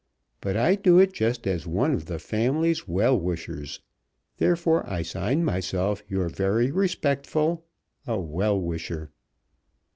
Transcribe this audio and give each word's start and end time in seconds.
But 0.41 0.57
I 0.57 0.73
do 0.73 0.97
it 0.97 1.13
just 1.13 1.45
as 1.45 1.67
one 1.67 1.93
of 1.93 2.07
the 2.07 2.17
family's 2.17 2.87
well 2.87 3.19
wishers. 3.19 3.81
Therefore 4.37 4.83
I 4.89 5.03
sign 5.03 5.45
myself 5.45 6.01
your 6.09 6.27
very 6.27 6.71
respectful, 6.71 7.67
A 8.07 8.19
WELL 8.19 8.59
WISHER. 8.59 9.11